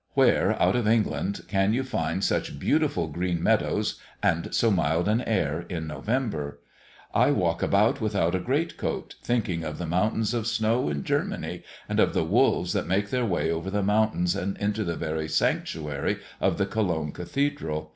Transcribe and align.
Where, 0.15 0.59
out 0.59 0.75
of 0.75 0.87
England, 0.87 1.41
can 1.47 1.73
you 1.75 1.83
find 1.83 2.23
such 2.23 2.57
beautiful 2.57 3.05
green 3.05 3.43
meadows, 3.43 3.99
and 4.23 4.51
so 4.51 4.71
mild 4.71 5.07
an 5.07 5.21
air, 5.21 5.63
in 5.69 5.85
November? 5.85 6.57
I 7.13 7.29
walk 7.29 7.61
about 7.61 8.01
without 8.01 8.33
a 8.33 8.39
great 8.39 8.77
coat, 8.77 9.13
thinking 9.21 9.63
of 9.63 9.77
the 9.77 9.85
mountains 9.85 10.33
of 10.33 10.47
snow 10.47 10.89
in 10.89 11.03
Germany, 11.03 11.61
and 11.87 11.99
of 11.99 12.15
the 12.15 12.25
wolves 12.25 12.73
that 12.73 12.87
make 12.87 13.11
their 13.11 13.25
way 13.27 13.51
over 13.51 13.69
the 13.69 13.83
mountains 13.83 14.35
and 14.35 14.57
into 14.57 14.83
the 14.83 14.95
very 14.95 15.27
sanctuary 15.29 16.17
of 16.39 16.57
the 16.57 16.65
Cologne 16.65 17.11
Cathedral. 17.11 17.89